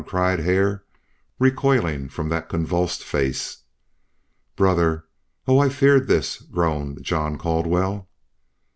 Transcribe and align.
cried 0.07 0.39
Hare, 0.39 0.83
recoiling 1.37 2.09
from 2.09 2.29
that 2.29 2.49
convulsed 2.49 3.03
face. 3.03 3.65
"Brother! 4.55 5.05
Oh! 5.47 5.59
I 5.59 5.69
feared 5.69 6.07
this," 6.07 6.37
groaned 6.41 7.03
John 7.03 7.37
Caldwell. 7.37 8.07